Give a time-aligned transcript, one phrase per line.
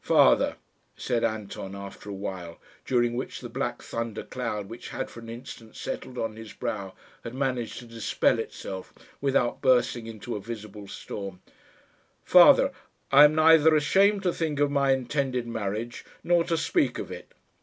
[0.00, 0.56] "Father,"
[0.96, 5.28] said Anton, after a while, during which the black thunder cloud which had for an
[5.28, 10.88] instant settled on his brow had managed to dispel itself without bursting into a visible
[10.88, 11.42] storm
[12.24, 12.72] "father,
[13.10, 17.30] I am neither ashamed to think of my intended marriage nor to speak of it.